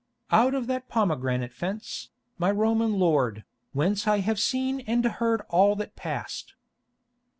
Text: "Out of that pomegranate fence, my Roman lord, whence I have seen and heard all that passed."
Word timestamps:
"Out 0.31 0.55
of 0.55 0.65
that 0.65 0.89
pomegranate 0.89 1.53
fence, 1.53 2.09
my 2.39 2.49
Roman 2.49 2.93
lord, 2.97 3.43
whence 3.71 4.07
I 4.07 4.21
have 4.21 4.39
seen 4.39 4.79
and 4.87 5.05
heard 5.05 5.41
all 5.47 5.75
that 5.75 5.95
passed." 5.95 6.55